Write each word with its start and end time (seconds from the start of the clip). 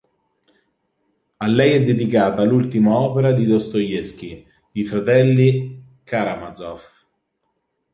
A 1.39 1.45
lei 1.45 1.73
è 1.73 1.83
dedicata 1.83 2.41
l'ultima 2.43 2.97
opera 2.97 3.33
di 3.33 3.45
Dostoevskij, 3.45 4.47
"I 4.71 4.83
fratelli 4.83 5.83
Karamazov". 6.03 6.81